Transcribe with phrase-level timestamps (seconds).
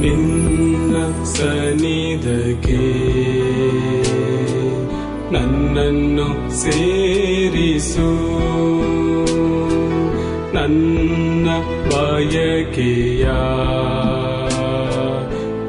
[0.00, 2.84] ನಿನ್ನ ಸನಿಧಕ್ಕೆ
[5.32, 8.28] ನನ್ನನ್ನು ಸೇರಿಸು.
[10.54, 11.48] ನನ್ನ
[11.90, 13.28] ಬಯಕೆಯ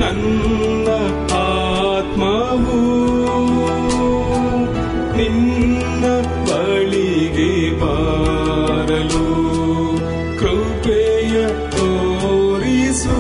[0.01, 0.89] ನನ್ನ
[1.33, 2.83] ಆತ್ಮವು
[5.17, 6.05] ನಿನ್ನ
[6.51, 9.29] ಬಳಿಗೆ ಬಾರಲು.
[10.39, 13.19] ಕೃಪೆಯ ತೋರಿಸು.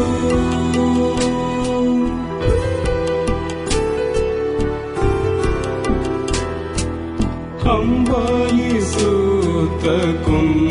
[7.69, 9.87] ಹಂಬಲಿಸುತ್ತ
[10.27, 10.66] ಕುಂದಿತು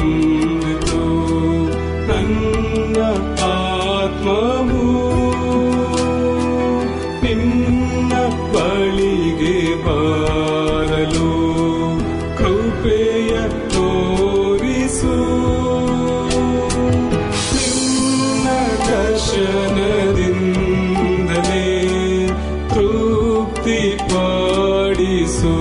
[25.26, 25.56] Isu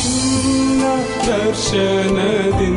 [0.00, 0.94] Inna
[1.26, 2.69] darshanadi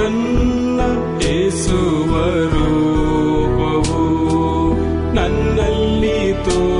[0.00, 0.80] ನನ್ನ
[1.30, 2.12] ಏಸುವ
[2.52, 4.02] ರೂಪವು
[5.14, 6.79] ನನ್ನಲ್ಲಿ ತೋರಲು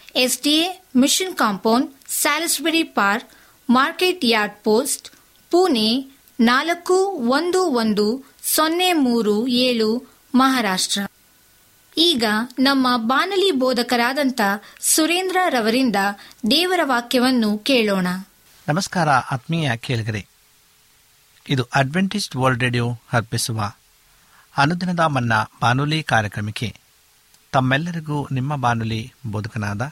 [0.15, 3.29] SDA mission compound Salisbury Park,
[3.69, 5.09] Market Yard post,
[5.49, 11.01] Pune ನಾಲ್ಕು ಒಂದು ಒಂದು ಸೊನ್ನೆ ಮೂರು ಏಳು ಮಹಾರಾಷ್ಟ್ರ.
[11.97, 12.23] ಈಗ
[12.59, 14.41] ನಮ್ಮ ಬಾನಲಿ ಬೋಧಕರಾದಂಥ
[14.79, 15.95] ಸುರೇಂದ್ರ ರವರಿಂದ
[16.51, 18.07] ದೇವರ ವಾಕ್ಯವನ್ನು ಕೇಳೋಣ.
[18.67, 20.27] ನಮಸ್ಕಾರ ಆತ್ಮೀಯ ಕೇಳಿಗರೆ.
[21.49, 23.71] ಇದು ಅಡ್ವೆಂಟಿಸ್ಟ್ ವರ್ಲ್ಡ್ ರೇಡಿಯೋ ಅರ್ಪಿಸುವ
[24.57, 26.75] ಅನುದಿನದ ಮನ್ನ ಬಾನುಲಿ ಕಾರ್ಯಕ್ರಮಕ್ಕೆ
[27.51, 29.91] ತಮ್ಮೆಲ್ಲರಿಗೂ ನಿಮ್ಮ ಬಾನುಲಿ ಬೋಧಕನಾದ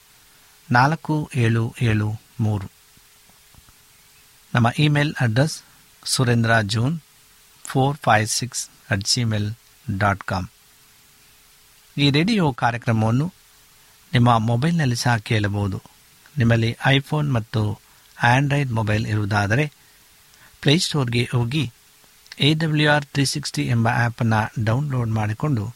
[0.71, 2.71] ನಾಲ್ಕು ಏಳು ಏಳು ಮೂರು.
[4.53, 5.63] ನಮ್ಮ email address
[6.03, 6.99] Surendra June
[7.63, 9.53] four five six at Gmail
[9.97, 10.47] dot com.
[11.97, 13.33] ಈ ರೇಡಿಯೋ ಕಾರ್ಯಕ್ರಮವನ್ನು
[14.13, 15.81] ನಿಮ್ಮ ಮೊಬೈಲ್ನಲ್ಲಿ ಸಹ ಕೇಳಬಹುದು.
[16.37, 17.79] ನಿಮ್ಮಲ್ಲಿ ಐಫೋನ್ ಮತ್ತು
[18.23, 19.71] ಆಂಡ್ರಾಯ್ಡ್ ಮೊಬೈಲ್ ಇರುವುದಾದರೆ
[20.61, 21.71] ಪ್ಲೇಸ್ಟೋರ್ಗೆ ಹೋಗಿ
[22.39, 25.75] A W R three sixty ಎಂಬ ಆ್ಯಪನ್ನು ಡೌನ್ಲೋಡ್ ಮಾಡಿಕೊಂಡು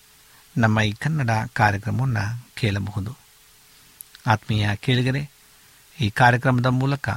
[0.57, 3.24] ನಮ್ಮ ಈ ಕನ್ನಡ ಕಾರ್ಯಕ್ರಮವನ್ನು ಕೇಳಬಹುದು.
[4.27, 5.29] ಆತ್ಮೀಯ ಕೇಳಿಗರೆ,
[6.01, 7.09] ಈ ಕಾರ್ಯಕ್ರಮದ ಮೂಲಕ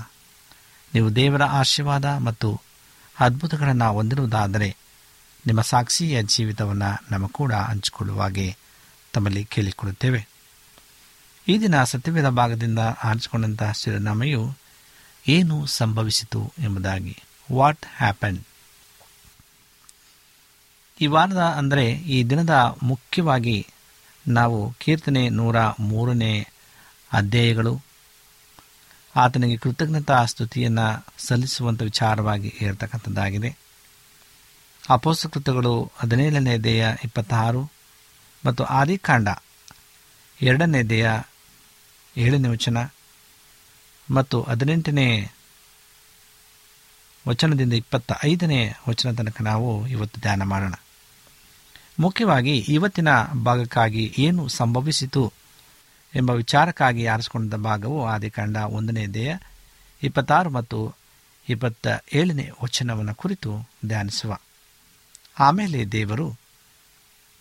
[0.94, 2.60] ನೀವು ದೇವರ ಆಶೀರ್ವಾದ ಮತ್ತು
[3.20, 4.76] ಅದ್ಭುತಗಳನ್ನು ಹೊಂದಿರುವುದಾದರೆ
[5.46, 8.56] ನಿಮ್ಮ ಸಾಕ್ಷಿಯ ಜೀವಿತವನ್ನು ನಮ್ಮ ಕೂಡ ಹಂಚಿಕೊಳ್ಳುವಾಗೆ
[9.12, 10.28] ತಮ್ಮಲ್ಲಿ ಕೇಳಿಕೊಳ್ಳುತ್ತೇವೆ.
[11.49, 14.56] ಈ ದಿನ ಸತ್ಯವೇದ ಭಾಗದಿಂದ ಆರಿಸಿಕೊಂಡಂತಹ ಶಿರನಾಮೆಯು
[15.28, 17.22] ಏನು ಸಂಭವಿಸಿತು ಎಂಬುದಾಗಿ.
[17.52, 18.38] ವಾಟ್ ಹ್ಯಾಪನ್
[21.00, 23.66] ಈ ವಾರದ ಅಂದರೆ ಈ ದಿನದ ಮುಖ್ಯವಾಗಿ
[24.28, 26.49] ನಾವು ಕೀರ್ತನೆ ನೂರ ಮೂರನೇ
[27.12, 27.82] ಅಧ್ಯಾಯಗಳು.
[29.16, 33.58] ಆತನಿಗೆ ಕೃತಜ್ಞತಾ ಸ್ತುತಿಯನ್ನು ಸಲ್ಲಿಸುವಂಥ ವಿಚಾರವಾಗಿ ಇರತಕ್ಕಂಥದ್ದಾಗಿದೆ
[34.88, 37.72] ಅಪೋಸಕೃತಗಳು ಹದಿನೇಳನೇ ದೇಹ ಇಪ್ಪತ್ತಾರು
[38.44, 39.28] ಮತ್ತು ಆದಿಕಾಂಡ
[40.43, 41.25] ಎರಡನೇ ದೇಹ
[42.16, 42.90] ಏಳನೇ ವಚನ
[44.11, 45.31] ಮತ್ತು ಹದಿನೆಂಟನೇ
[47.28, 50.75] ವಚನದಿಂದ ಇಪ್ಪತ್ತ ಐದನೇ ವಚನ ತನಕ ನಾವು ಇವತ್ತು ಧ್ಯಾನ ಮಾಡೋಣ.
[52.00, 55.32] ಮುಖ್ಯವಾಗಿ ಇವತ್ತಿನ ಭಾಗಕ್ಕಾಗಿ ಏನು ಸಂಭವಿಸಿತು
[56.14, 59.38] ಎಂಬ ವಿಚಾರಕ್ಕಾಗಿ ಆರಿಸಿಕೊಂಡ ಭಾಗವು ಆದಿಕಾಂಡ ಒಂದನೇ ದೇಹ
[60.02, 60.94] ಇಪ್ಪತ್ತಾರು ಮತ್ತು
[61.48, 64.36] ಇಪ್ಪತ್ತ ಏಳನೇ ವಚನವನ್ನು ಕುರಿತು ಧ್ಯಾನಿಸುವ.
[65.38, 66.36] ಆಮೇಲೆ ದೇವರು,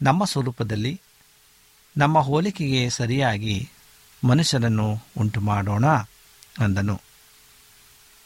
[0.02, 1.02] ನಮ್ಮ ಸ್ವರೂಪದಲ್ಲಿ
[1.98, 3.70] ನಮ್ಮ ಹೋಲಿಕೆಗೆ ಸರಿಯಾಗಿ
[4.24, 5.88] ಮನುಷ್ಯರನ್ನು ಉಂಟು ಮಾಡೋಣ
[6.60, 7.02] ಅಂದನು.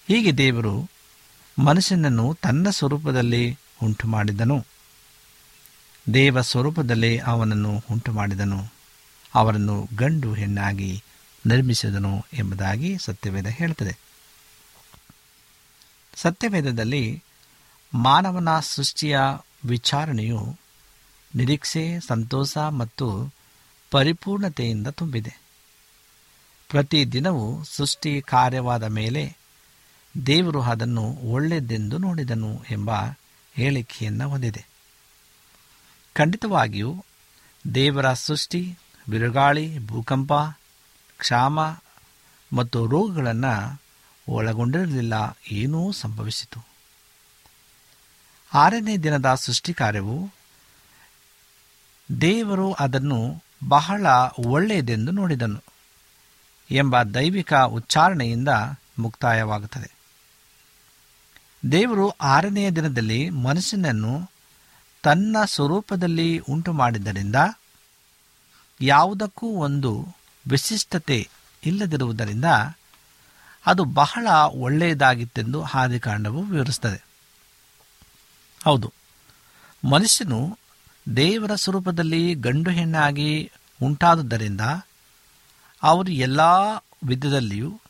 [0.07, 0.89] ಹೀಗೆ ದೇವರು
[1.59, 4.65] ಮನುಷ್ಯನನ್ನು ತನ್ನ ಸ್ವರೂಪದಲ್ಲಿ ಉಂಟು ಮಾಡಿದನು
[6.13, 8.80] ದೇವ ಸ್ವರೂಪದಲ್ಲಿ ಅವನನ್ನು ಉಂಟು ಮಾಡಿದನು
[9.35, 11.03] ಅವರನ್ನು ಗಂಡು ಹೆಣ್ಣಾಗಿ
[11.45, 13.97] ನಿರ್ಮಿಸಿದನು ಎಂಬುದಾಗಿ ಸತ್ಯವೇದ ಹೇಳುತ್ತದೆ
[16.15, 17.23] ಸತ್ಯವೇದದಲ್ಲಿ
[17.93, 19.19] ಮಾನವನ ಸೃಷ್ಟಿಯ
[19.65, 20.57] ವಿಚಾರಣೆಯು
[21.35, 23.33] ನಿರೀಕ್ಷೆ, ಸಂತೋಷ ಮತ್ತು
[23.91, 25.41] ಪರಿಪೂರ್ಣತೆಯಿಂದ ತುಂಬಿದೆ.
[26.69, 29.37] ಪ್ರತಿದಿನವೂ ಸೃಷ್ಟಿ ಕಾರ್ಯವಾದ ಮೇಲೆ
[30.25, 32.91] ದೇವರು ಅದನ್ನು ಒಳ್ಳೆಯದೆಂದು ನೋಡಿದನು ಎಂಬ
[33.53, 34.65] ಹೇಳಿಕೆಯನ್ನು ಹೊಂದಿದೆ.
[36.13, 37.05] ಖಂಡಿತವಾಗಿಯೂ
[37.75, 38.77] ದೇವರ ಸೃಷ್ಟಿ
[39.09, 40.33] ಬಿರುಗಾಳಿ, ಭೂಕಂಪ,
[41.17, 41.59] ಕ್ಷಾಮ
[42.53, 43.81] ಮತ್ತು ರೋಗಗಳನ್ನು
[44.27, 46.65] ಒಳಗೊಂಡಿರಲಿಲ್ಲ, ಏನೂ ಸಂಭವಿಸಿತು.
[48.53, 50.29] ಆರನೇ ದಿನದ ಸೃಷ್ಟಿ ಕಾರ್ಯವು
[52.21, 54.05] ದೇವರು ಅದನ್ನು ಬಹಳ
[54.39, 55.63] ಒಳ್ಳೆಯದೆಂದು ನೋಡಿದನು
[56.71, 58.49] ಎಂಬ ದೈವಿಕ ಉಚ್ಚಾರಣೆಯಿಂದ
[58.99, 59.91] ಮುಕ್ತಾಯವಾಗುತ್ತದೆ.
[61.71, 64.31] ದೇವರು ಆರನೆಯ ದಿನದಲ್ಲಿ ಮನುಷ್ಯನನ್ನು
[65.03, 67.35] ತನ್ನ ಸ್ವರೂಪದಲ್ಲಿ ಉಂಟು ಮಾಡಿದ್ದರಿಂದ
[68.81, 70.07] ಯಾವುದಕ್ಕೂ ಒಂದು
[70.49, 71.29] ವಿಶಿಷ್ಟತೆ
[71.63, 72.45] ಇಲ್ಲದಿರುವುದರಿಂದ
[73.65, 77.03] ಅದು ಬಹಳ ಒಳ್ಳೆಯದಾಗಿತ್ತೆಂದು ಆದಿಕಾಂಡವು ವಿವರಿಸುತ್ತದೆ.
[78.65, 78.93] ಹೌದು.
[79.91, 80.59] ಮನುಷ್ಯನು
[81.15, 83.51] ದೇವರ ಸ್ವರೂಪದಲ್ಲಿ ಗಂಡು ಹೆಣ್ಣಾಗಿ
[83.83, 84.61] ಉಂಟಾದುದರಿಂದ
[85.83, 86.39] ಅವರು ಎಲ್ಲ
[87.03, 87.81] ವಿಧದಲ್ಲಿಯೂ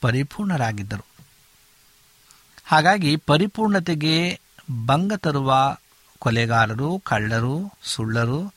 [0.00, 1.06] ಪರಿಪೂರ್ಣರಾಗಿದ್ದರು.
[2.64, 4.40] ಹಾಗಾಗಿ ಪರಿಪೂರ್ಣತೆಗೆ
[4.86, 5.76] ಭಂಗ ತರುವ
[6.18, 8.54] ಕೊಲೆಗಾರರು, ಕಳ್ಳರು, ಸುಳ್ಳರು,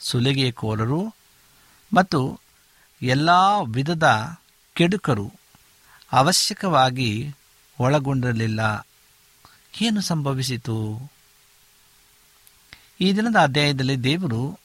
[0.00, 1.14] ಸುಲಿಗೆಕೋರರು
[1.94, 2.40] ಮತ್ತು
[3.02, 3.30] ಎಲ್ಲ
[3.66, 4.36] ವಿಧದ
[4.74, 5.32] ಕೆಡುಕರು
[6.12, 7.34] ಅವಶ್ಯಕವಾಗಿ
[7.80, 8.86] ಒಳಗೊಂಡಿರಲಿಲ್ಲ.
[9.82, 11.10] ಏನು ಸಂಭವಿಸಿತು?
[13.00, 14.58] ಈ ದಿನದ ಅಧ್ಯಾಯದಲ್ಲಿ ದೇವರು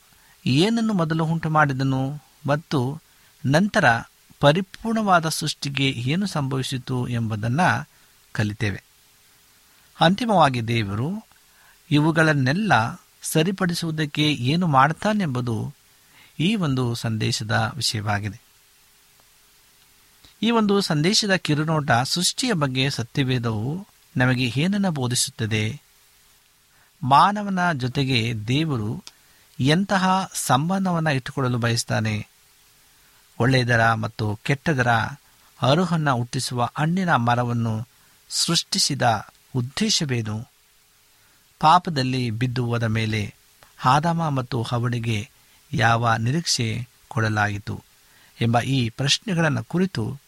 [0.45, 3.01] ಏನನ್ನು ಮೊದಲು ಉಂಟು ಮಾಡಿದನು ಮತ್ತು
[3.45, 3.85] ನಂತರ
[4.39, 7.89] ಪರಿಪೂರ್ಣವಾದ ಸೃಷ್ಟಿಗೆ ಏನು ಸಂಭವಿಸಿತು ಎಂಬುದನ್ನು
[8.31, 8.83] ಕಲಿತೇವೆ.
[10.01, 11.25] ಅಂತಿಮವಾಗಿ ದೇವರು
[11.91, 12.71] ಇವುಗಳನ್ನೆಲ್ಲ
[13.21, 15.73] ಸರಿಪಡಿಸುವುದಕ್ಕೆ ಏನು ಮಾಡ್ತಾನೆಂಬುದು
[16.39, 18.41] ಈ ಒಂದು ಸಂದೇಶದ ವಿಷಯವಾಗಿದೆ.
[20.41, 25.81] ಈ ಒಂದು ಸಂದೇಶದ ಕಿರುನೋಟ ಸೃಷ್ಟಿಯ ಬಗ್ಗೆ ಸತ್ಯವೇದವು ನಮಗೆ ಏನನ್ನು ಬೋಧಿಸುತ್ತದೆ?
[27.03, 29.03] ಮಾನವನ ಜೊತೆಗೆ ದೇವರು
[29.59, 32.27] ಎಂತಹ ಸಂಬಂಧವನ್ನು ಇಟ್ಟುಕೊಳ್ಳಲು ಬಯಸ್ತಾನೆ?
[33.39, 34.87] ಒಳ್ಳೆಯದರ ಮತ್ತು ಕೆಟ್ಟದರ
[35.61, 37.87] ಅರುಹನ್ನು ಹುಟ್ಟಿಸುವ ಹಣ್ಣಿನ ಮರವನ್ನು
[38.29, 40.47] ಸೃಷ್ಟಿಸಿದ ಉದ್ದೇಶವೇನು?
[41.59, 43.35] ಪಾಪದಲ್ಲಿ ಬಿದ್ದು ಹೋದ ಮೇಲೆ
[43.85, 45.29] ಆದಾಮ ಮತ್ತು ಹವಣಿಗೆ
[45.73, 47.83] ಯಾವ ನಿರೀಕ್ಷೆ ಕೊಡಲಾಯಿತು
[48.41, 50.19] ಎಂಬ ಈ ಪ್ರಶ್ನೆಗಳನ್ನು ಕುರಿತು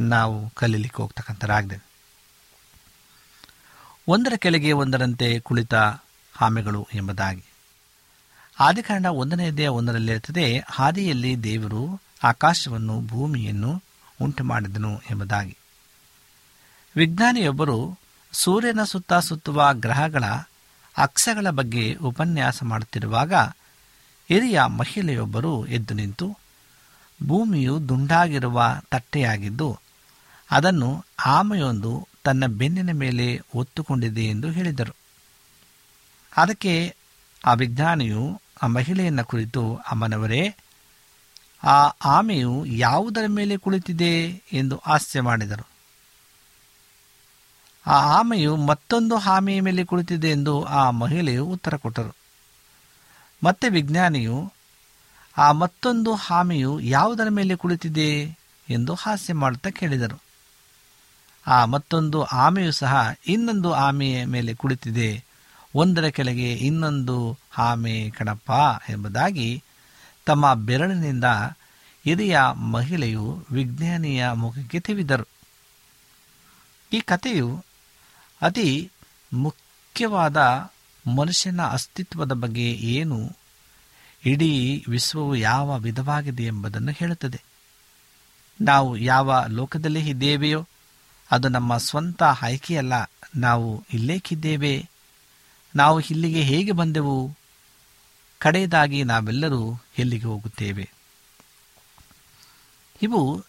[0.00, 1.88] ನಾವು ಕಲೀಲಿಕ್ಕೆ ಹೋಗ್ತಕ್ಕಂಥರಾಗಿದೆ
[4.08, 5.74] ಒಂದರ ಕೆಳಗೆ ಒಂದರಂತೆ ಕುಳಿತ
[6.40, 7.44] ಆಮೆಗಳು ಎಂಬುದಾಗಿ.
[8.60, 13.82] ಆದಿಕಾರಣ ಒಂದನೆಯದೇ ಒಂದರಲ್ಲಿ ಇರುತ್ತದೆ, ಹಾದಿಯಲ್ಲಿ ದೇವರು ಆಕಾಶವನ್ನು, ಭೂಮಿಯನ್ನು
[14.20, 15.58] ಉಂಟು ಮಾಡಿದನು ಎಂಬುದಾಗಿ.
[16.96, 17.98] ವಿಜ್ಞಾನಿಯೊಬ್ಬರು
[18.32, 20.24] ಸೂರ್ಯನ ಸುತ್ತ ಸುತ್ತುವ ಗ್ರಹಗಳ
[20.96, 23.32] ಅಕ್ಷಗಳ ಬಗ್ಗೆ ಉಪನ್ಯಾಸ ಮಾಡುತ್ತಿರುವಾಗ
[24.28, 26.38] ಹಿರಿಯ ಮಹಿಳೆಯೊಬ್ಬರು ಎದ್ದು ನಿಂತು
[27.26, 29.80] ಭೂಮಿಯು ದುಂಡಾಗಿರುವ ತಟ್ಟೆಯಾಗಿದ್ದು
[30.50, 34.96] ಅದನ್ನು ಆಮೆಯೊಂದು ತನ್ನ ಬೆನ್ನಿನ ಮೇಲೆ ಒತ್ತುಕೊಂಡಿದೆ ಎಂದು ಹೇಳಿದರು.
[36.36, 36.96] ಅದಕ್ಕೆ
[37.44, 40.54] ಆ ವಿಜ್ಞಾನಿಯು ಆ ಮಹಿಳೆಯನ್ನು ಕುರಿತು ಅಮ್ಮನವರೇ,
[41.64, 45.68] ಆ ಆಮೆಯು ಯಾವುದರ ಮೇಲೆ ಕುಳಿತಿದೆ ಎಂದು ಆಸ್ಯ ಮಾಡಿದರು.
[47.86, 52.17] ಆ ಆಮೆಯು ಮತ್ತೊಂದು ಆಮೆಯ ಮೇಲೆ ಕುಳಿತಿದೆ ಎಂದು ಆ ಮಹಿಳೆಯು ಉತ್ತರ ಕೊಟ್ಟರು.
[53.44, 54.52] ಮತ್ತೆ ವಿಜ್ಞಾನಿಯು,
[55.38, 58.38] ಆ ಮತ್ತೊಂದು ಹಾಮಿಯು ಯಾವುದರ ಮೇಲೆ ಕುಳಿತಿದೆ
[58.70, 60.22] ಎಂದು ಹಾಸ್ಯ ಮಾಡುತ್ತಾ ಕೇಳಿದರು.
[61.46, 65.24] ಆ ಮತ್ತೊಂದು ಆಮೆಯು ಸಹ ಇನ್ನೊಂದು ಆಮೆಯ ಮೇಲೆ ಕುಳಿತಿದೆ.
[65.74, 68.50] ಒಂದರ ಕೆಳಗೆ ಇನ್ನೊಂದು ಆಮೆ ಕಣಪ್ಪ
[68.88, 69.62] ಎಂಬುದಾಗಿ
[70.24, 71.24] ತಮ್ಮ ಬೆರಳಿನಿಂದ
[72.04, 75.24] ಹಿರಿಯ ಮಹಿಳೆಯು ವಿಜ್ಞಾನಿಯ ಮುಖಕ್ಕೆ ತಿವಿದರು.
[76.92, 77.64] ಈ ಕಥೆಯು
[78.42, 78.90] ಅತಿ
[79.32, 80.70] ಮುಖ್ಯವಾದ
[81.16, 83.36] ಮನುಷ್ಯನ ಅಸ್ತಿತ್ವದ ಬಗ್ಗೆ ಏನು?
[84.24, 87.42] ಇಡೀ ವಿಶ್ವವು ಯಾವ ವಿಧವಾಗಿದೆ ಎಂಬುದನ್ನು ಹೇಳುತ್ತದೆ.
[88.60, 90.68] ನಾವು ಯಾವ ಲೋಕದಲ್ಲಿ ಇದ್ದೇವೆಯೋ,
[91.30, 93.10] ಅದು ನಮ್ಮ ಸ್ವಂತ ಆಯ್ಕೆಯಲ್ಲ.
[93.36, 94.90] ನಾವು ಇಲ್ಲೇಕಿದ್ದೇವೆ.
[95.76, 97.36] ನಾವು ಇಲ್ಲಿಗೆ ಹೇಗೆ ಬಂದೆವು?
[98.38, 100.90] ಕಡೆಯದಾಗಿ ನಾವೆಲ್ಲರೂ ಎಲ್ಲಿಗೆ ಹೋಗುತ್ತೇವೆ?
[103.02, 103.44] ಇವು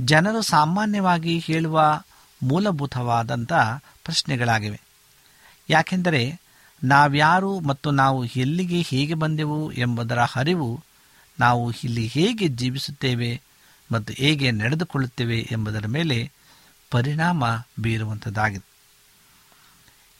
[0.00, 2.02] ಜನರು ಸಾಮಾನ್ಯವಾಗಿ ಹೇಳುವ
[2.42, 3.52] ಮೂಲಭೂತವಾದಂಥ
[4.04, 4.80] ಪ್ರಶ್ನೆಗಳಾಗಿವೆ.
[5.70, 6.40] ಯಾಕೆಂದರೆ
[6.84, 10.80] ನಾವ್ಯಾರು ಮತ್ತು ನಾವು ಎಲ್ಲಿಗೆ ಹೇಗೆ ಬಂದೆವು ಎಂಬುದರ ಅರಿವು
[11.40, 13.40] ನಾವು ಇಲ್ಲಿ ಹೇಗೆ ಜೀವಿಸುತ್ತೇವೆ
[13.92, 16.32] ಮತ್ತು ಹೇಗೆ ನಡೆದುಕೊಳ್ಳುತ್ತೇವೆ ಎಂಬುದರ ಮೇಲೆ
[16.90, 17.44] ಪರಿಣಾಮ
[17.80, 18.68] ಬೀರುವಂಥದ್ದಾಗಿದೆ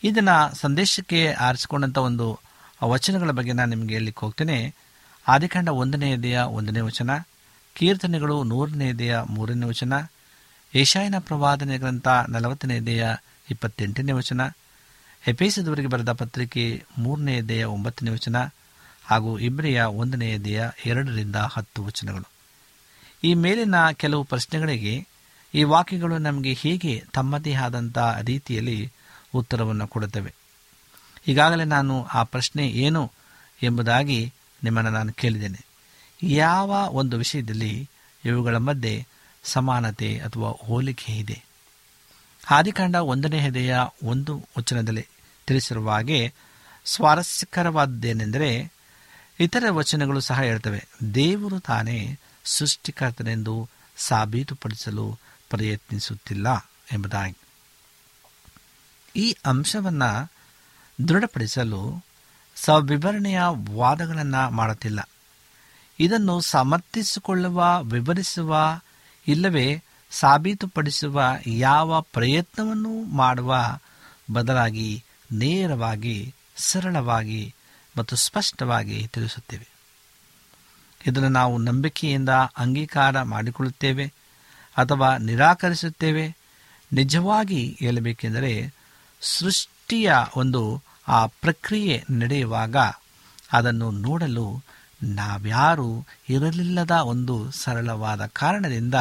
[0.03, 2.39] ಇದನ್ನು ಸಂದೇಶಕ್ಕೆ ಆರಿಸಿಕೊಂಡಂಥ ಒಂದು
[2.83, 4.75] ವಚನಗಳ ಬಗ್ಗೆ ನಾನು ನಿಮಗೆ ಹೇಳಲಿಕ್ಕೆ ಹೋಗ್ತೇನೆ.
[5.27, 7.19] ಆದಿಕಾಂಡ ಒಂದನೆಯದೆಯ ಒಂದನೇ ವಚನ,
[7.73, 9.93] ಕೀರ್ತನೆಗಳು ನೂರನೇ ಎದೆಯ ಮೂರನೇ ವಚನ,
[10.75, 13.07] ಏಷಾಯನ ಪ್ರವಾದನೆ ಗ್ರಂಥ ನಲವತ್ತನೆಯದೆಯ
[13.51, 14.41] ಇಪ್ಪತ್ತೆಂಟನೇ ವಚನ
[15.21, 18.49] ಹೆಪೇಸದವರಿಗೆ ಬರೆದ ಪತ್ರಿಕೆ ಮೂರನೆಯದೆಯ ಒಂಬತ್ತನೇ ವಚನ
[19.05, 22.29] ಹಾಗೂ ಇಬ್ರಿಯ ಒಂದನೆಯದೆಯ ಎರಡರಿಂದ ಹತ್ತು ವಚನಗಳು.
[23.23, 25.07] ಈ ಮೇಲಿನ ಕೆಲವು ಪ್ರಶ್ನೆಗಳಿಗೆ
[25.53, 28.91] ಈ ವಾಕ್ಯಗಳು ನಮಗೆ ಹೇಗೆ ತಮ್ಮದೇ ಆದಂಥ ರೀತಿಯಲ್ಲಿ
[29.33, 30.33] ಉತ್ತರವನ್ನು ಕೊಡುತ್ತವೆ.
[31.27, 33.11] ಈಗಾಗಲೇ ನಾನು ಆ ಪ್ರಶ್ನೆ ಏನು
[33.63, 34.33] ಎಂಬುದಾಗಿ
[34.63, 35.65] ನಿಮ್ಮನ್ನು ನಾನು ಕೇಳಿದ್ದೇನೆ.
[36.23, 37.89] ಯಾವ ಒಂದು ವಿಷಯದಲ್ಲಿ
[38.25, 39.07] ಇವುಗಳ ಮಧ್ಯೆ
[39.43, 41.48] ಸಮಾನತೆ ಅಥವಾ ಹೋಲಿಕೆ ಇದೆ?
[42.49, 45.07] ಆದಿಕಾಂಡ ಒಂದನೇ ಹೆದೆಯ ಒಂದು ವಚನದಲ್ಲಿ
[45.47, 46.33] ತಿಳಿಸಿರುವ ಹಾಗೆ
[46.85, 48.71] ಸ್ವಾರಸ್ಯಕರವಾದದ್ದೇನೆಂದರೆ
[49.39, 50.87] ಇತರ ವಚನಗಳು ಸಹ ಹೇಳ್ತವೆ.
[51.15, 57.37] ದೇವರು ತಾನೇ ಸೃಷ್ಟಿಕರ್ತನೆಂದು ಸಾಬೀತುಪಡಿಸಲು ಪ್ರಯತ್ನಿಸುತ್ತಿಲ್ಲ ಎಂಬುದಾಗಿ.
[59.15, 60.31] ಈ ಅಂಶವನ್ನು
[61.07, 62.05] ದೃಢಪಡಿಸಲು
[62.55, 63.41] ಸವಿವರಣೆಯ
[63.71, 65.09] ವಾದಗಳನ್ನು ಮಾಡುತ್ತಿಲ್ಲ.
[65.99, 68.79] ಇದನ್ನು ಸಮರ್ಥಿಸಿಕೊಳ್ಳುವ, ವಿವರಿಸುವ,
[69.27, 73.77] ಇಲ್ಲವೇ ಸಾಬೀತುಪಡಿಸುವ ಯಾವ ಪ್ರಯತ್ನವನ್ನು ಮಾಡುವ
[74.33, 77.55] ಬದಲಾಗಿ ನೇರವಾಗಿ, ಸರಳವಾಗಿ
[77.97, 79.67] ಮತ್ತು ಸ್ಪಷ್ಟವಾಗಿ ತಿಳಿಸುತ್ತೇವೆ.
[81.07, 84.13] ಇದನ್ನು ನಾವು ನಂಬಿಕೆಯಿಂದ ಅಂಗೀಕಾರ ಮಾಡಿಕೊಳ್ಳುತ್ತೇವೆ
[84.77, 86.37] ಅಥವಾ ನಿರಾಕರಿಸುತ್ತೇವೆ.
[86.93, 88.73] ನಿಜವಾಗಿ ಹೇಳಬೇಕೆಂದರೆ,
[89.21, 92.75] ಸೃಷ್ಟಿಯ ಒಂದು ಆ ಪ್ರಕ್ರಿಯೆ ನಡೆಯುವಾಗ
[93.53, 94.63] ಅದನ್ನು ನೋಡಲು
[95.03, 98.95] ನಾವ್ಯಾರೂ ಇರಲಿಲ್ಲದ ಒಂದು ಸರಳವಾದ ಕಾರಣದಿಂದ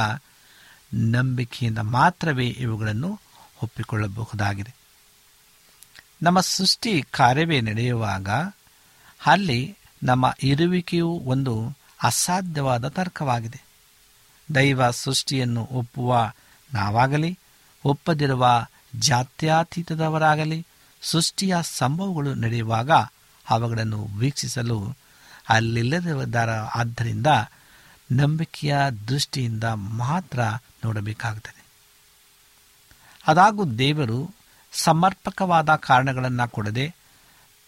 [0.94, 3.20] ನಂಬಿಕೆಯಿಂದ ಮಾತ್ರವೇ ಇವುಗಳನ್ನು
[3.62, 4.74] ಒಪ್ಪಿಕೊಳ್ಳಬಹುದಾಗಿದೆ.
[6.22, 8.28] ನಮ್ಮ ಸೃಷ್ಟಿ ಕಾರ್ಯವೇ ನಡೆಯುವಾಗ
[9.26, 13.62] ಅಲ್ಲಿ ನಮ್ಮ ಇರುವಿಕೆಯು ಒಂದು ಅಸಾಧ್ಯವಾದ ತರ್ಕವಾಗಿದೆ.
[14.54, 16.32] ದೈವ ಸೃಷ್ಟಿಯನ್ನು ಒಪ್ಪುವ
[16.74, 17.38] ನಾವಾಗಲಿ,
[17.84, 18.66] ಒಪ್ಪದಿರುವ
[18.96, 20.66] ಜಾತ್ಯತೀತದವರಾಗಲಿ,
[21.02, 22.90] ಸೃಷ್ಟಿಯ ಸಂಭವಗಳು ನಡೆಯುವಾಗ
[23.50, 24.96] ಅವುಗಳನ್ನು ವೀಕ್ಷಿಸಲು
[25.48, 27.26] ಅಲ್ಲಿಲ್ಲದವರ ಆದ್ದರಿಂದ
[28.12, 28.76] ನಂಬಿಕೆಯ
[29.08, 30.40] ದೃಷ್ಟಿಯಿಂದ ಮಾತ್ರ
[30.84, 31.64] ನೋಡಬೇಕಾಗುತ್ತದೆ
[33.26, 34.34] ಅದಾಗೂ ದೇವರು
[34.72, 36.94] ಸಮರ್ಪಕವಾದ ಕಾರಣಗಳನ್ನು ಕೊಡದೆ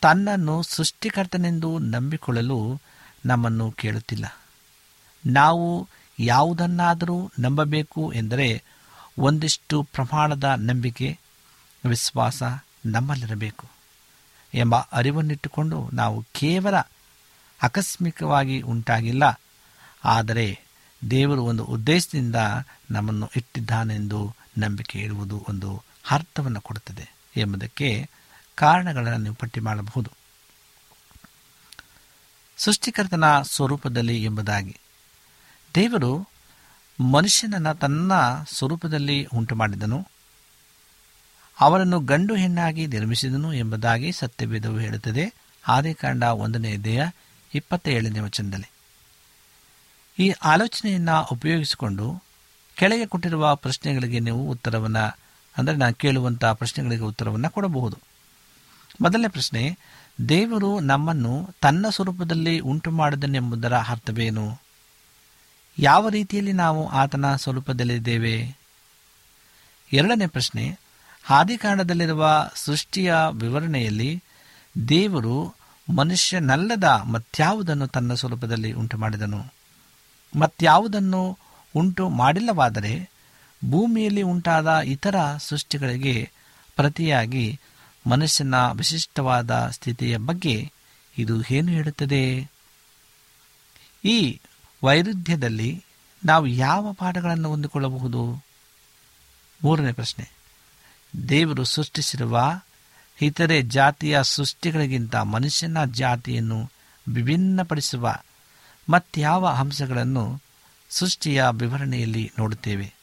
[0.01, 2.81] ತನ್ನನ್ನು ಸೃಷ್ಟಿಕರ್ತನೆಂದು ನಂಬಿಕೊಳ್ಳಲು
[3.27, 4.39] ನಮ್ಮನ್ನು ಕೇಳುತ್ತಿಲ್ಲ.
[5.27, 5.89] ನಾವು
[6.19, 8.65] ಯಾವುದನ್ನಾದರೂ ನಂಬಬೇಕು ಎಂದರೆ
[9.19, 11.19] ಒಂದಿಷ್ಟು ಪ್ರಮಾಣದ ನಂಬಿಕೆ,
[11.89, 12.43] ವಿಶ್ವಾಸ
[12.87, 13.67] ನಮ್ಮಲ್ಲಿರಬೇಕು
[14.55, 16.75] ಎಂಬ ಅರಿವನ್ನಿಟ್ಟುಕೊಂಡು ನಾವು ಕೇವಲ
[17.63, 19.41] ಆಕಸ್ಮಿಕವಾಗಿ ಉಂಟಾಗಿಲ್ಲ.
[20.05, 20.61] ಆದರೆ
[21.11, 22.37] ದೇವರು ಒಂದು ಉದ್ದೇಶದಿಂದ
[22.91, 28.11] ನಮ್ಮನ್ನು ಇಟ್ಟಿದ್ದಾನೆಂದು ನಂಬಿಕೆ ಇಡುವುದು ಒಂದು ಅರ್ಥವನ್ನು ಕೊಡುತ್ತದೆ ಎಂಬುದಕ್ಕೆ
[28.55, 30.11] ಕಾರಣಗಳನ್ನು ನೀವು ಪಟ್ಟಿ ಮಾಡಬಹುದು.
[32.57, 34.77] ಸೃಷ್ಟಿಕರ್ತನ ಸ್ವರೂಪದಲ್ಲಿ ಎಂಬುದಾಗಿ.
[35.75, 36.29] ದೇವರು
[37.13, 38.13] ಮನುಷ್ಯನನ್ನು ತನ್ನ
[38.47, 40.09] ಸ್ವರೂಪದಲ್ಲಿ ಉಂಟು ಮಾಡಿದನು
[41.61, 45.35] ಅವರನ್ನು ಗಂಡು ಹೆಣ್ಣಾಗಿ ನಿರ್ಮಿಸಿದನು ಎಂಬುದಾಗಿ ಸತ್ಯವೇದವು ಹೇಳುತ್ತದೆ.
[45.69, 47.11] ಆದಿಕಾಂಡ ಒಂದನೇ ದೇಹ
[47.55, 48.70] ಇಪ್ಪತ್ತೇಳನೇ ವಚನದಲ್ಲಿ.
[50.21, 52.23] ಈ ಆಲೋಚನೆಯನ್ನು ಉಪಯೋಗಿಸಿಕೊಂಡು
[52.75, 55.19] ಕೆಳಗೆ ಕೊಟ್ಟಿರುವ ಪ್ರಶ್ನೆಗಳಿಗೆ ನೀವು ಉತ್ತರವನ್ನು,
[55.59, 57.99] ಅಂದರೆ ನಾನು ಕೇಳುವಂಥ ಪ್ರಶ್ನೆಗಳಿಗೆ ಉತ್ತರವನ್ನು ಕೊಡಬಹುದು.
[59.01, 59.79] ಮೊದಲನೇ ಪ್ರಶ್ನೆ,
[60.29, 64.61] ದೇವರು ನಮ್ಮನ್ನು ತನ್ನ ಸ್ವರೂಪದಲ್ಲಿ ಉಂಟು ಮಾಡಿದನೆಂಬುದರ ಅರ್ಥವೇನು?
[65.79, 68.57] ಯಾವ ರೀತಿಯಲ್ಲಿ ನಾವು ಆತನ ಸ್ವರೂಪದಲ್ಲಿದ್ದೇವೆ?
[69.93, 70.79] ಎರಡನೇ ಪ್ರಶ್ನೆ,
[71.31, 74.23] ಆದಿಕಾಂಡದಲ್ಲಿರುವ ಸೃಷ್ಟಿಯ ವಿವರಣೆಯಲ್ಲಿ
[74.89, 75.55] ದೇವರು
[75.95, 79.60] ಮನುಷ್ಯನಲ್ಲದ ಮತ್ಯಾವುದನ್ನು ತನ್ನ ಸ್ವರೂಪದಲ್ಲಿ ಉಂಟು ಮಾಡಿದನು?
[80.39, 81.39] ಮತ್ಯಾವುದನ್ನು
[81.77, 83.11] ಉಂಟು ಮಾಡಿಲ್ಲವಾದರೆ
[83.71, 86.31] ಭೂಮಿಯಲ್ಲಿ ಉಂಟಾದ ಇತರ ಸೃಷ್ಟಿಗಳಿಗೆ
[86.77, 87.61] ಪ್ರತಿಯಾಗಿ
[88.07, 90.73] ಮನುಷ್ಯನ ವಿಶಿಷ್ಟವಾದ ಸ್ಥಿತಿಯ ಬಗ್ಗೆ
[91.19, 92.51] ಇದು ಏನು ಹೇಳುತ್ತದೆ?
[94.05, 94.41] ಈ
[94.85, 95.85] ವೈರುಧ್ಯದಲ್ಲಿ
[96.25, 98.45] ನಾವು ಯಾವ ಪಾಠಗಳನ್ನು ಹೊಂದಿಕೊಳ್ಳಬಹುದು?
[99.63, 100.31] ಮೂರನೇ ಪ್ರಶ್ನೆ.
[101.29, 102.61] ದೇವರು ಸೃಷ್ಟಿಸಿರುವ
[103.23, 106.71] ಇತರೆ ಜಾತಿಯ ಸೃಷ್ಟಿಗಳಿಗಿಂತ ಮನುಷ್ಯನ ಜಾತಿಯನ್ನು
[107.09, 108.17] ವಿಭಿನ್ನಪಡಿಸುವ
[108.89, 110.43] ಮತ್ಯಾವ ಅಂಶಗಳನ್ನು
[110.91, 112.95] ಸೃಷ್ಟಿಯ ವಿವರಣೆಯಲ್ಲಿ ನೋಡುತ್ತೇವೆ?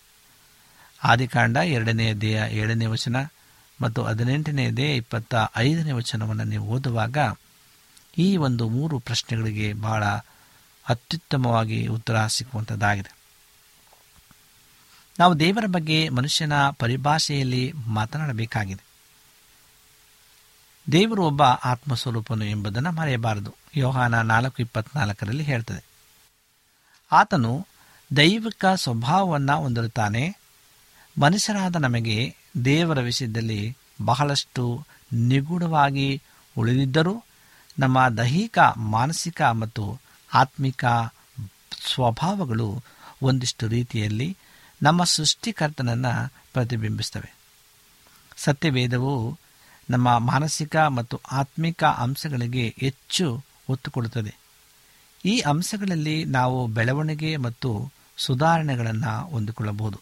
[1.04, 3.26] ಆದಿಕಾಂಡ ಎರಡನೇ ದೇಹ ಏಳನೇ ವಚನ
[3.82, 7.18] ಮತ್ತು ಹದಿನೆಂಟನೇ ದೇಹ ಇಪ್ಪತ್ತ ಐದನೇ ವಚನವನ್ನು ನೀವು ಓದುವಾಗ
[8.18, 10.06] ಈ ಒಂದು ಮೂರು ಪ್ರಶ್ನೆಗಳಿಗೆ ಬಹಳ
[10.88, 13.18] ಅತ್ಯುತ್ತಮವಾಗಿ ಉತ್ತರ ಸಿಕ್ಕುವಂಥದ್ದಾಗಿದೆ.
[15.20, 18.87] ನಾವು ದೇವರ ಬಗ್ಗೆ ಮನುಷ್ಯನ ಪರಿಭಾಷೆಯಲ್ಲಿ ಮಾತನಾಡಬೇಕಾಗಿದೆ.
[20.91, 23.56] ದೇವರು ಒಬ್ಬ ಆತ್ಮಸ್ವರೂಪನು ಎಂಬುದನ್ನು ಮರೆಯಬಾರದು.
[23.76, 25.86] ಯೋಹಾನ ನಾಲ್ಕು ಇಪ್ಪತ್ನಾಲ್ಕರಲ್ಲಿ ಹೇಳ್ತದೆ.
[27.12, 27.67] ಆತನು
[28.17, 30.38] ದೈವಿಕ ಸ್ವಭಾವವನ್ನು ಹೊಂದಿರುತ್ತಾನೆ.
[31.21, 36.21] ಮನುಷ್ಯರಾದ ನಮಗೆ ದೇವರ ವಿಷಯದಲ್ಲಿ ಬಹಳಷ್ಟು ನಿಗೂಢವಾಗಿ
[36.58, 37.23] ಉಳಿದಿದ್ದರೂ
[37.80, 40.00] ನಮ್ಮ ದೈಹಿಕ, ಮಾನಸಿಕ ಮತ್ತು
[40.34, 40.86] ಆತ್ಮಿಕ
[41.93, 42.84] ಸ್ವಭಾವಗಳು
[43.21, 44.38] ಒಂದಿಷ್ಟು ರೀತಿಯಲ್ಲಿ
[44.84, 47.36] ನಮ್ಮ ಸೃಷ್ಟಿಕರ್ತನನ್ನು ಪ್ರತಿಬಿಂಬಿಸ್ತವೆ
[48.38, 49.39] ಸತ್ಯವೇದವು
[49.89, 54.36] ನಮ್ಮ ಮಾನಸಿಕ ಮತ್ತು ಆತ್ಮಿಕ ಅಂಶಗಳಿಗೆ ಹೆಚ್ಚು ಒತ್ತು ಕೊಡುತ್ತದೆ.
[55.26, 60.02] ಈ ಅಂಶಗಳಲ್ಲಿ ನಾವು ಬೆಳವಣಿಗೆ ಮತ್ತು ಸುಧಾರಣೆಗಳನ್ನು ಹೊಂದಿಕೊಳ್ಳಬಹುದು.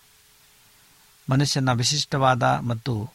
[1.32, 3.10] ಮನುಷ್ಯನ ವಿಶಿಷ್ಟವಾದ ಮತ್ತು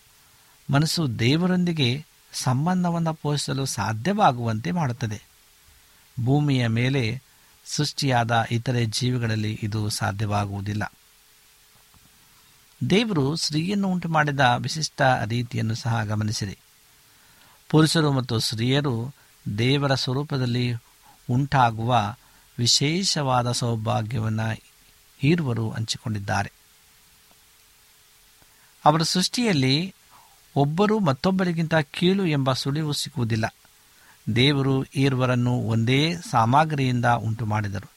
[0.73, 5.23] ಮನಸ್ಸು ದೇವರೊಂದಿಗೆ ಸಂಬಂಧವನ್ನು ಪೋಷಿಸಲು ಸಾಧ್ಯವಾಗುವಂತೆ ಮಾಡುತ್ತದೆ.
[6.25, 7.23] ಭೂಮಿಯ ಮೇಲೆ
[7.65, 10.93] ಸೃಷ್ಟಿಯಾದ ಇತರೆ ಜೀವಿಗಳಲ್ಲಿ ಇದು ಸಾಧ್ಯವಾಗುವುದಿಲ್ಲ.
[12.91, 16.59] ದೇವರು ಸ್ತ್ರೀಯನ್ನು ಉಂಟು ಮಾಡಿದ ವಿಶಿಷ್ಟ ರೀತಿಯನ್ನು ಸಹ ಗಮನಿಸಿರಿ.
[17.69, 19.15] ಪುರುಷರು ಮತ್ತು ಸ್ತ್ರೀಯರು
[19.59, 20.73] ದೇವರ ಸ್ವರೂಪದಲ್ಲಿ
[21.31, 22.17] ಉಂಟಾಗುವ
[22.59, 24.63] ವಿಶೇಷವಾದ ಸೌಭಾಗ್ಯವನ್ನು
[25.19, 26.53] ಹೀರುವರು ಹಂಚಿಕೊಂಡಿದ್ದಾರೆ.
[28.85, 29.95] ಅವರ ಸೃಷ್ಟಿಯಲ್ಲಿ
[30.57, 33.55] ಒಬ್ಬರು ಮತ್ತೊಬ್ಬರಿಗಿಂತ ಕೀಳು ಎಂಬ ಸುಳಿವು ಸಿಗುವುದಿಲ್ಲ.
[34.37, 37.91] ದೇವರು ಈರ್ವರನ್ನು ಒಂದೇ ಸಾಮಗ್ರಿಯಿಂದ ಉಂಟು ಮಾಡಿದರು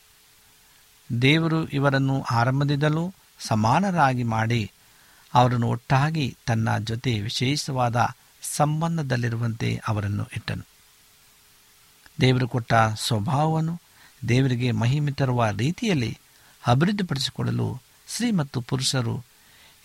[1.21, 4.71] ದೇವರು ಇವರನ್ನು ಆರಂಭದಿಂದಲೂ ಸಮಾನರಾಗಿ ಮಾಡಿ
[5.33, 8.07] ಅವರನ್ನು ಒಟ್ಟಾಗಿ ತನ್ನ ಜೊತೆ ವಿಶೇಷವಾದ
[8.41, 10.67] ಸಂಬಂಧದಲ್ಲಿರುವಂತೆ ಅವರನ್ನು ಇಟ್ಟನು.
[12.21, 13.81] ದೇವರು ಕೊಟ್ಟ ಸ್ವಭಾವವನ್ನು
[14.27, 16.19] ದೇವರಿಗೆ ಮಹಿಮೆ ತರುವ ರೀತಿಯಲ್ಲಿ
[16.67, 19.23] ಅಭಿವೃದ್ಧಿಪಡಿಸಿಕೊಳ್ಳಲು ಸ್ತ್ರೀ ಮತ್ತು ಪುರುಷರು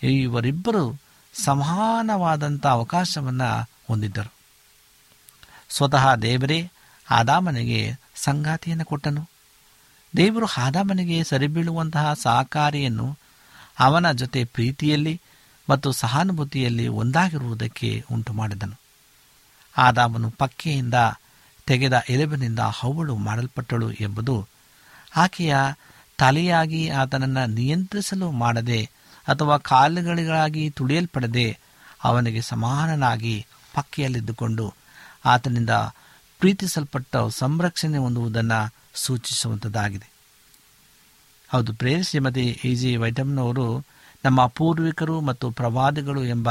[0.03, 0.99] ಇವರಿಬ್ಬರು
[1.33, 4.33] ಸಮಾನವಾದಂಥ ಅವಕಾಶವನ್ನು ಹೊಂದಿದ್ದರು.
[5.69, 6.71] ಸ್ವತಃ ದೇವರೇ
[7.11, 9.29] ಆದಾಮನಿಗೆ ಸಂಗಾತಿಯನ್ನು ಕೊಟ್ಟನು.
[10.17, 13.17] ದೇವರು ಆದಾಮನಿಗೆ ಸರಿಬೀಳುವಂತಹ ಸಹಕಾರಿಯನ್ನು
[13.79, 15.21] ಅವನ ಜೊತೆ ಪ್ರೀತಿಯಲ್ಲಿ
[15.69, 18.77] ಮತ್ತು ಸಹಾನುಭೂತಿಯಲ್ಲಿ ಒಂದಾಗಿರುವುದಕ್ಕೆ ಉಂಟು ಮಾಡಿದನು
[19.75, 20.93] ಆದಾಮನು ಪಕ್ಕೆಯಿಂದ
[21.67, 24.35] ತೆಗೆದ ಎಲೆಬಿನಿಂದ ಹವಳು ಮಾಡಲ್ಪಟ್ಟಳು ಎಂಬುದು
[25.15, 25.55] ಆಕೆಯ
[26.19, 28.79] ತಲೆಯಾಗಿ ಆತನನ್ನು ನಿಯಂತ್ರಿಸಲು ಮಾಡದೆ
[29.27, 31.47] ಅಥವಾ ಕಾಲುಗಳಿಗಾಗಿ ತುಳಿಯಲ್ಪಡದೆ
[32.03, 34.65] ಅವನಿಗೆ ಸಮಾನನಾಗಿ ಪಕ್ಕೆಯಲ್ಲಿದ್ದುಕೊಂಡು
[35.25, 35.69] ಆತನಿಂದ
[36.41, 38.59] ಪ್ರೀತಿಸಲ್ಪಟ್ಟ ಸಂರಕ್ಷಣೆ ಹೊಂದುವುದನ್ನು
[38.95, 40.07] ಸೂಚಿಸುವಂಥದ್ದಾಗಿದೆ
[41.51, 43.85] ಹೌದು, ಪ್ರೇರ ಶ್ರೀಮತಿ ಇ ಜಿ ವೈಟಮ್ನವರು
[44.25, 46.49] ನಮ್ಮ ಪೂರ್ವಿಕರು ಮತ್ತು ಪ್ರವಾದಿಗಳು ಎಂಬ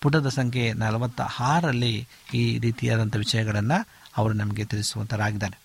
[0.00, 5.60] ಪುಟದ ಸಂಖ್ಯೆ ನಲವತ್ತ ಆರರಲ್ಲಿ ಈ ರೀತಿಯಾದಂಥ ವಿಷಯಗಳನ್ನು ಅವರು ನಮಗೆ ತಿಳಿಸುವಂತರಾಗಿದ್ದಾರೆ.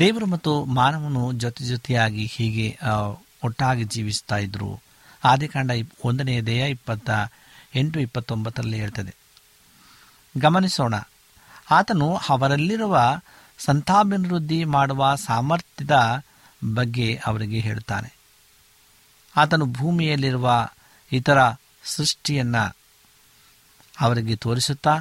[0.00, 2.78] ದೇವರು ಮತ್ತು ಮಾನವನು ಜೊತೆ ಜೊತೆಯಾಗಿ ಹೀಗೆ
[3.44, 4.80] ಒಟ್ಟಾಗಿ ಜೀವಿಸ್ತಾ ಇದ್ರು.
[5.24, 7.10] ಆದಿಕಾಂಡ ಇಪ್- ಒಂದನೆಯ ದೇಹ ಇಪ್ಪತ್ತ
[7.74, 9.14] ಎಂಟು ಇಪ್ಪತ್ತೊಂಬತ್ತರಲ್ಲಿ ಹೇಳ್ತದೆ.
[10.40, 10.94] ಗಮನಿಸೋಣ,
[11.70, 13.18] ಆತನು ಅವರಲ್ಲಿರುವ
[13.58, 16.24] ಸಂತಾಭಿವೃದ್ಧಿ ಮಾಡುವ ಸಾಮರ್ಥ್ಯದ
[16.74, 18.16] ಬಗ್ಗೆ ಅವರಿಗೆ ಹೇಳುತ್ತಾನೆ.
[19.36, 20.68] ಆತನು ಭೂಮಿಯಲ್ಲಿರುವ
[21.12, 21.38] ಇತರ
[21.84, 22.76] ಸೃಷ್ಟಿಯನ್ನು
[24.00, 24.98] ಅವರಿಗೆ ತೋರಿಸುತ್ತಾ,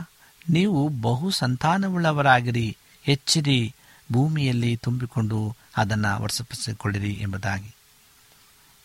[0.50, 3.76] ನೀವು ಬಹು ಸಂತಾನವುಳ್ಳವರಾಗಿರಿ, ಹೆಚ್ಚಿರಿ,
[4.12, 7.76] ಭೂಮಿಯಲ್ಲಿ ತುಂಬಿಕೊಂಡು ಅದನ್ನು ವರ್ಷಪಡಿಸಿಕೊಳ್ಳಿರಿ ಎಂಬುದಾಗಿ.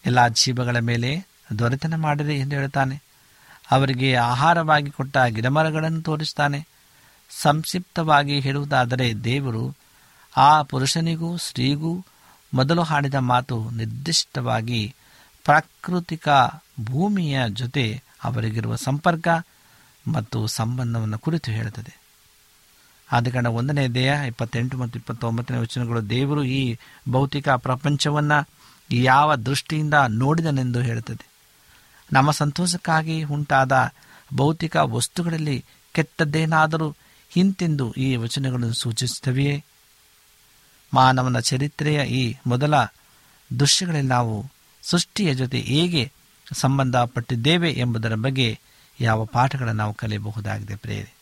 [0.06, 1.26] ಎಲ್ಲ ಜೀವಗಳ ಮೇಲೆ
[1.58, 3.02] ದೊರೆತನ ಮಾಡಿರಿ ಎಂದು ಹೇಳುತ್ತಾನೆ.
[3.70, 6.68] ಅವರಿಗೆ ಆಹಾರವಾಗಿ ಕೊಟ್ಟ ಗಿಡಮರಗಳನ್ನು ತೋರಿಸ್ತಾನೆ
[7.30, 9.76] ಸಂಕ್ಷಿಪ್ತವಾಗಿ ಹೇಳುವುದಾದರೆ ದೇವರು
[10.36, 12.04] ಆ ಪುರುಷನಿಗೂ, ಸ್ತ್ರೀಗೂ
[12.54, 14.94] ಮೊದಲು ಹಾಡಿದ ಮಾತು ನಿರ್ದಿಷ್ಟವಾಗಿ
[15.44, 16.28] ಪ್ರಾಕೃತಿಕ
[16.80, 19.28] ಭೂಮಿಯ ಜೊತೆ ಅವರಿಗಿರುವ ಸಂಪರ್ಕ
[20.12, 22.00] ಮತ್ತು ಸಂಬಂಧವನ್ನು ಕುರಿತು ಹೇಳುತ್ತದೆ.
[23.30, 26.78] ಕಾರಣ ಒಂದನೇ ದೇಹ ಇಪ್ಪತ್ತೆಂಟು ಮತ್ತು ಇಪ್ಪತ್ತೊಂಬತ್ತನೇ ವಚನಗಳು, ದೇವರು ಈ
[27.10, 28.48] ಭೌತಿಕ ಪ್ರಪಂಚವನ್ನು
[28.92, 31.28] ಯಾವ ದೃಷ್ಟಿಯಿಂದ ನೋಡಿದನೆಂದು ಹೇಳುತ್ತದೆ.
[32.12, 33.92] ನಮ್ಮ ಸಂತೋಷಕ್ಕಾಗಿ ಉಂಟಾದ
[34.34, 36.94] ಭೌತಿಕ ವಸ್ತುಗಳಲ್ಲಿ ಕೆಟ್ಟದ್ದೇನಾದರೂ
[37.30, 39.64] ಹಿಂತೆಂದು ಈ ವಚನಗಳನ್ನು ಸೂಚಿಸುತ್ತವೆಯೇ?
[40.94, 42.74] ಮಾನವನ ಚರಿತ್ರೆಯ ಈ ಮೊದಲ
[43.60, 44.46] ದೃಶ್ಯಗಳಲ್ಲಿ ನಾವು
[44.82, 46.12] ಸೃಷ್ಟಿಯ ಜೊತೆ ಹೇಗೆ
[46.52, 48.60] ಸಂಬಂಧಪಟ್ಟಿದ್ದೇವೆ ಎಂಬುದರ ಬಗ್ಗೆ
[49.00, 51.14] ಯಾವ ಪಾಠಗಳನ್ನು ನಾವು ಕಲಿಯಬಹುದಾಗಿದೆ ಪ್ರೇರಿ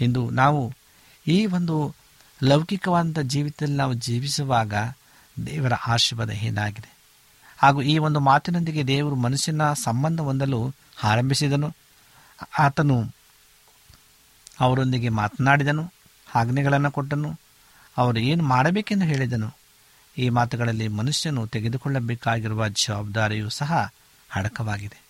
[0.00, 0.74] ಇಂದು ನಾವು
[1.26, 1.94] ಈ ಒಂದು
[2.42, 4.74] ಲೌಕಿಕವಾದಂಥ ಜೀವಿತದಲ್ಲಿ ನಾವು ಜೀವಿಸುವಾಗ
[5.46, 6.96] ದೇವರ ಆಶೀರ್ವಾದ ಏನಾಗಿದೆ?
[7.58, 11.76] ಹಾಗೂ ಈ ಒಂದು ಮಾತಿನೊಂದಿಗೆ ದೇವರು ಮನುಷ್ಯನ ಸಂಬಂಧ ಹೊಂದಲು ಆರಂಭಿಸಿದನು.
[12.58, 13.14] ಆತನು
[14.60, 15.92] ಅವರೊಂದಿಗೆ ಮಾತನಾಡಿದನು,
[16.34, 17.43] ಆಜ್ಞೆಗಳನ್ನು ಕೊಟ್ಟನು
[17.98, 19.54] ಅವರು ಏನು ಮಾಡಬೇಕೆಂದು ಹೇಳಿದನು.
[20.18, 23.92] ಈ ಮಾತುಗಳಲ್ಲಿ ಮನುಷ್ಯನು ತೆಗೆದುಕೊಳ್ಳಬೇಕಾಗಿರುವ ಜವಾಬ್ದಾರಿಯೂ ಸಹ
[24.34, 25.02] ಅಡಕವಾಗಿದೆ.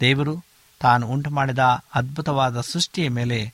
[0.00, 0.44] ದೇವರು
[0.80, 1.58] ತಾನು ಉಂಟು ಮಾಡಿದ
[1.94, 3.52] ಅದ್ಭುತವಾದ ಸೃಷ್ಟಿಯ ಮೇಲೆ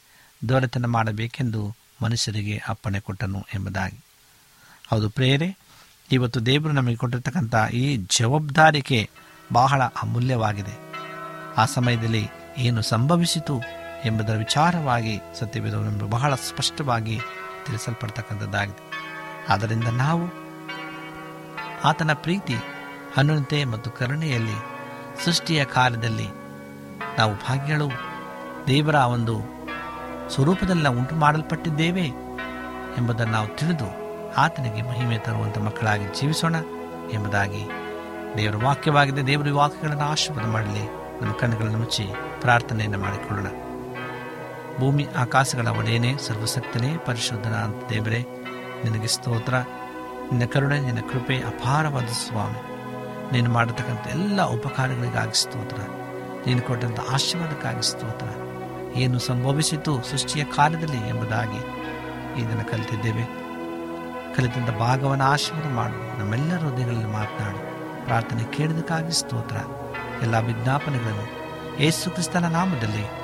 [0.49, 4.05] ದೊರೆತನ ಮಾಡಬೇಕೆಂದು ಮನುಷ್ಯರಿಗೆ ಅಪ್ಪಣೆ ಕೊಟ್ಟನು ಎಂಬುದಾಗಿ.
[4.89, 5.59] ಹೌದು ಪ್ರೇರೆ
[6.13, 9.11] ಇವತ್ತು ದೇವರು ನಮಗೆ ಕೊಟ್ಟಿರ್ತಕ್ಕಂಥ ಈ ಜವಾಬ್ದಾರಿಕೆ
[9.53, 10.95] ಬಹಳ ಅಮೂಲ್ಯವಾಗಿದೆ.
[11.57, 12.29] ಆ ಸಮಯದಲ್ಲಿ
[12.59, 13.63] ಏನು ಸಂಭವಿಸಿತು
[14.05, 17.21] ಎಂಬುದರ ವಿಚಾರವಾಗಿ ಸತ್ಯವೇದವು ನಮಗೆ ಬಹಳ ಸ್ಪಷ್ಟವಾಗಿ
[17.67, 18.91] ತಿಳಿಸಲ್ಪಡ್ತಕ್ಕಂಥದ್ದಾಗಿದೆ.
[19.49, 20.45] ಆದ್ದರಿಂದ ನಾವು
[21.85, 22.55] ಆತನ ಪ್ರೀತಿ
[23.17, 24.75] ಹನುನತೆ ಮತ್ತು ಕರುಣೆಯಲ್ಲಿ
[25.25, 26.29] ಸೃಷ್ಟಿಯ ಕಾಲದಲ್ಲಿ
[27.19, 27.89] ನಾವು ಭಾಗ್ಯಗಳು
[28.67, 29.41] ದೇವರ ಒಂದು
[30.31, 32.07] ಸ್ವರೂಪದಲ್ಲಿ ನಾವು ಉಂಟು ಮಾಡಲ್ಪಟ್ಟಿದ್ದೇವೆ
[32.99, 36.57] ಎಂಬುದನ್ನು ನಾವು ತಿಳಿದು ಆತನಿಗೆ ಮಹಿಮೆ ತರುವಂಥ ಮಕ್ಕಳಾಗಿ ಜೀವಿಸೋಣ
[37.13, 37.69] ಎಂಬುದಾಗಿ
[38.37, 39.27] ದೇವರ ವಾಕ್ಯವಾಗಿದೆ.
[39.27, 40.85] ದೇವರ ವಾಕ್ಯಗಳನ್ನು ಆಶೀರ್ವಾದ ಮಾಡಲಿ.
[41.23, 42.09] ನಮ್ಮ ಕಣ್ಣುಗಳನ್ನು ಮುಚ್ಚಿ
[42.41, 43.47] ಪ್ರಾರ್ಥನೆಯನ್ನು ಮಾಡಿಕೊಳ್ಳೋಣ.
[44.79, 48.27] ಭೂಮಿ ಆಕಾಶಗಳ ಒಡೆಯನೇ ಸರ್ವಸಕ್ತನೇ ಪರಿಶುದ್ಧನ ಅಂತ ದೇವರೇ,
[48.85, 49.55] ನಿನಗೆ ಸ್ತೋತ್ರ.
[50.33, 52.75] ನಿನ್ನ ಕರುಣೆ, ನಿನ್ನ ಕೃಪೆ ಅಪಾರವಾದ ಸ್ವಾಮಿ.
[53.33, 55.77] ನೀನು ಮಾಡತಕ್ಕಂಥ ಎಲ್ಲ ಉಪಕಾರಗಳಿಗಾಗಿ ಸ್ತೋತ್ರ.
[56.47, 58.27] ನೀನು ಕೊಟ್ಟಂಥ ಆಶೀರ್ವಾದಕ್ಕಾಗಿ ಸ್ತೋತ್ರ.
[58.97, 61.59] ಏನು ಸಂಭವಿಸಿತು ಸೃಷ್ಟಿಯ ಕಾಲದಲ್ಲಿ ಎಂಬುದಾಗಿ
[62.41, 63.25] ಇದನ್ನು ಕಲಿತಿದ್ದೇವೆ.
[64.37, 66.19] ಕಲಿತಂಥ ಭಾಗವನ್ನು ಆಶೀರ್ವಾದ ಮಾಡು.
[66.19, 67.59] ನಮ್ಮೆಲ್ಲ ಹೃದಯಗಳಲ್ಲಿ ಮಾತನಾಡು.
[68.05, 69.57] ಪ್ರಾರ್ಥನೆ ಕೇಳಿದಕ್ಕಾಗಿ ಸ್ತೋತ್ರ.
[70.23, 71.45] ಎಲ್ಲ ವಿಜ್ಞಾಪನೆಗಳನ್ನು
[71.83, 73.24] ಯೇಸು ಕ್ರಿಸ್ತನ ನಾಮದಲ್ಲಿ